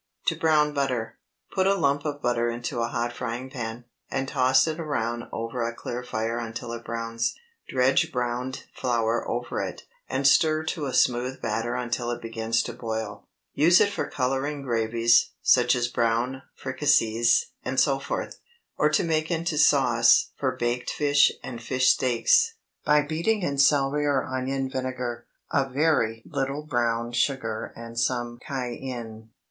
[0.25, 1.19] TO BROWN BUTTER.
[1.53, 5.61] Put a lump of butter into a hot frying pan, and toss it around over
[5.61, 7.35] a clear fire until it browns.
[7.69, 12.73] Dredge browned flour over it, and stir to a smooth batter until it begins to
[12.73, 13.27] boil.
[13.53, 18.31] Use it for coloring gravies, such as brown fricassees, etc.;
[18.79, 24.25] or make into sauce for baked fish and fish steaks, by beating in celery or
[24.25, 29.29] onion vinegar, a very little brown sugar and some cayenne.